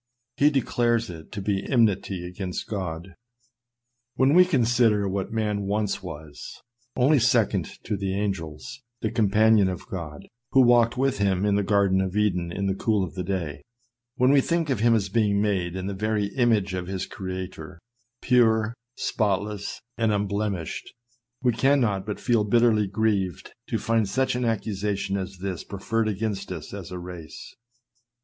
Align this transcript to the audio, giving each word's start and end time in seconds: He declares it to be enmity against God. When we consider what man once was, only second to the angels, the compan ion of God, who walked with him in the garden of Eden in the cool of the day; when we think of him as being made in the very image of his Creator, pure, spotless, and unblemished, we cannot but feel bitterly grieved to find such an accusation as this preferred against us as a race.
He 0.37 0.49
declares 0.49 1.11
it 1.11 1.31
to 1.33 1.43
be 1.43 1.63
enmity 1.63 2.25
against 2.25 2.65
God. 2.65 3.13
When 4.15 4.33
we 4.33 4.45
consider 4.45 5.07
what 5.07 5.31
man 5.31 5.67
once 5.67 6.01
was, 6.01 6.59
only 6.95 7.19
second 7.19 7.69
to 7.83 7.95
the 7.95 8.17
angels, 8.19 8.81
the 9.01 9.11
compan 9.11 9.59
ion 9.59 9.69
of 9.69 9.87
God, 9.87 10.27
who 10.53 10.61
walked 10.63 10.97
with 10.97 11.19
him 11.19 11.45
in 11.45 11.53
the 11.53 11.61
garden 11.61 12.01
of 12.01 12.17
Eden 12.17 12.51
in 12.51 12.65
the 12.65 12.73
cool 12.73 13.03
of 13.03 13.13
the 13.13 13.21
day; 13.23 13.61
when 14.15 14.31
we 14.31 14.41
think 14.41 14.71
of 14.71 14.79
him 14.79 14.95
as 14.95 15.07
being 15.07 15.39
made 15.39 15.75
in 15.75 15.85
the 15.85 15.93
very 15.93 16.29
image 16.35 16.73
of 16.73 16.87
his 16.87 17.05
Creator, 17.05 17.77
pure, 18.23 18.73
spotless, 18.95 19.81
and 19.99 20.11
unblemished, 20.11 20.95
we 21.43 21.51
cannot 21.53 22.07
but 22.07 22.19
feel 22.19 22.43
bitterly 22.43 22.87
grieved 22.87 23.53
to 23.67 23.77
find 23.77 24.09
such 24.09 24.33
an 24.33 24.45
accusation 24.45 25.15
as 25.15 25.37
this 25.37 25.63
preferred 25.63 26.07
against 26.07 26.51
us 26.51 26.73
as 26.73 26.89
a 26.89 26.97
race. 26.97 27.53